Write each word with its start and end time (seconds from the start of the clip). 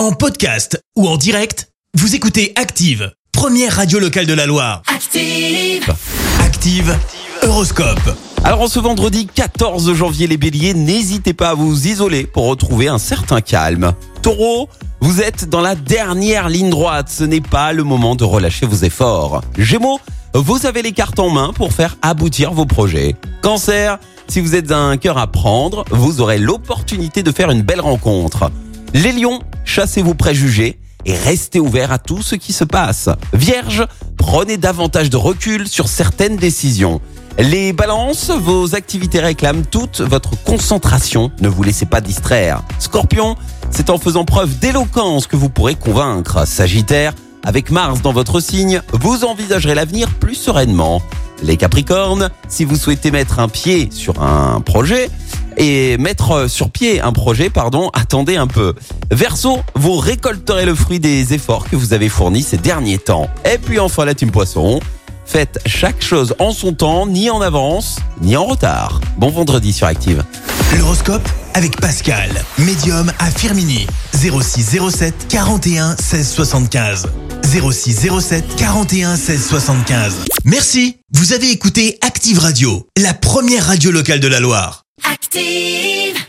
En 0.00 0.12
podcast 0.12 0.82
ou 0.96 1.06
en 1.06 1.18
direct, 1.18 1.68
vous 1.92 2.14
écoutez 2.14 2.54
Active, 2.56 3.12
première 3.32 3.76
radio 3.76 3.98
locale 3.98 4.24
de 4.24 4.32
la 4.32 4.46
Loire. 4.46 4.80
Active. 4.86 5.94
Active, 6.42 6.98
Horoscope. 7.42 8.16
Alors 8.42 8.62
en 8.62 8.68
ce 8.68 8.80
vendredi 8.80 9.26
14 9.26 9.92
janvier 9.92 10.26
les 10.26 10.38
béliers, 10.38 10.72
n'hésitez 10.72 11.34
pas 11.34 11.50
à 11.50 11.54
vous 11.54 11.86
isoler 11.86 12.24
pour 12.24 12.46
retrouver 12.46 12.88
un 12.88 12.96
certain 12.96 13.42
calme. 13.42 13.92
Taureau, 14.22 14.70
vous 15.02 15.20
êtes 15.20 15.50
dans 15.50 15.60
la 15.60 15.74
dernière 15.74 16.48
ligne 16.48 16.70
droite, 16.70 17.10
ce 17.10 17.24
n'est 17.24 17.42
pas 17.42 17.74
le 17.74 17.84
moment 17.84 18.14
de 18.14 18.24
relâcher 18.24 18.64
vos 18.64 18.82
efforts. 18.82 19.42
Gémeaux, 19.58 20.00
vous 20.32 20.64
avez 20.64 20.80
les 20.80 20.92
cartes 20.92 21.18
en 21.18 21.28
main 21.28 21.52
pour 21.52 21.74
faire 21.74 21.98
aboutir 22.00 22.54
vos 22.54 22.64
projets. 22.64 23.16
Cancer, 23.42 23.98
si 24.28 24.40
vous 24.40 24.54
êtes 24.54 24.72
un 24.72 24.96
cœur 24.96 25.18
à 25.18 25.26
prendre, 25.26 25.84
vous 25.90 26.22
aurez 26.22 26.38
l'opportunité 26.38 27.22
de 27.22 27.32
faire 27.32 27.50
une 27.50 27.60
belle 27.60 27.82
rencontre. 27.82 28.50
Les 28.94 29.12
lions, 29.12 29.40
chassez 29.70 30.02
vos 30.02 30.14
préjugés 30.14 30.80
et 31.06 31.14
restez 31.14 31.60
ouverts 31.60 31.92
à 31.92 31.98
tout 31.98 32.22
ce 32.22 32.34
qui 32.34 32.52
se 32.52 32.64
passe. 32.64 33.08
Vierge, 33.32 33.86
prenez 34.18 34.56
davantage 34.56 35.10
de 35.10 35.16
recul 35.16 35.68
sur 35.68 35.88
certaines 35.88 36.36
décisions. 36.36 37.00
Les 37.38 37.72
balances, 37.72 38.30
vos 38.30 38.74
activités 38.74 39.20
réclament 39.20 39.64
toute 39.64 40.00
votre 40.00 40.32
concentration, 40.42 41.30
ne 41.40 41.48
vous 41.48 41.62
laissez 41.62 41.86
pas 41.86 42.00
distraire. 42.00 42.62
Scorpion, 42.80 43.36
c'est 43.70 43.90
en 43.90 43.98
faisant 43.98 44.24
preuve 44.24 44.58
d'éloquence 44.58 45.28
que 45.28 45.36
vous 45.36 45.48
pourrez 45.48 45.76
convaincre. 45.76 46.46
Sagittaire, 46.48 47.14
avec 47.44 47.70
Mars 47.70 48.02
dans 48.02 48.12
votre 48.12 48.40
signe, 48.40 48.82
vous 48.92 49.24
envisagerez 49.24 49.76
l'avenir 49.76 50.10
plus 50.14 50.34
sereinement. 50.34 51.00
Les 51.44 51.56
Capricornes, 51.56 52.30
si 52.48 52.64
vous 52.64 52.76
souhaitez 52.76 53.12
mettre 53.12 53.38
un 53.38 53.48
pied 53.48 53.88
sur 53.92 54.20
un 54.20 54.60
projet, 54.60 55.08
et 55.56 55.98
mettre 55.98 56.48
sur 56.48 56.70
pied 56.70 57.00
un 57.00 57.12
projet, 57.12 57.50
pardon, 57.50 57.90
attendez 57.92 58.36
un 58.36 58.46
peu. 58.46 58.74
Verseau, 59.10 59.58
vous 59.74 59.96
récolterez 59.96 60.64
le 60.64 60.74
fruit 60.74 61.00
des 61.00 61.34
efforts 61.34 61.68
que 61.68 61.76
vous 61.76 61.92
avez 61.92 62.08
fournis 62.08 62.42
ces 62.42 62.58
derniers 62.58 62.98
temps. 62.98 63.28
Et 63.50 63.58
puis 63.58 63.78
enfin 63.78 64.04
la 64.04 64.14
team 64.14 64.30
Poisson, 64.30 64.80
faites 65.24 65.60
chaque 65.66 66.02
chose 66.02 66.34
en 66.38 66.52
son 66.52 66.72
temps, 66.72 67.06
ni 67.06 67.30
en 67.30 67.40
avance, 67.40 67.98
ni 68.20 68.36
en 68.36 68.44
retard. 68.44 69.00
Bon 69.16 69.30
vendredi 69.30 69.72
sur 69.72 69.86
Active. 69.86 70.24
L'horoscope 70.78 71.28
avec 71.54 71.80
Pascal, 71.80 72.30
médium 72.58 73.12
à 73.18 73.30
Firmini. 73.30 73.86
06 74.14 74.78
07 74.90 75.26
41 75.28 75.96
16 75.96 76.28
75. 76.28 77.08
06 77.42 78.08
07 78.20 78.44
41 78.56 79.16
16 79.16 79.46
75. 79.48 80.14
Merci, 80.44 80.98
vous 81.12 81.32
avez 81.32 81.50
écouté 81.50 81.98
Active 82.02 82.38
Radio, 82.38 82.86
la 82.96 83.14
première 83.14 83.66
radio 83.66 83.90
locale 83.90 84.20
de 84.20 84.28
la 84.28 84.40
Loire. 84.40 84.84
Active. 85.04 86.19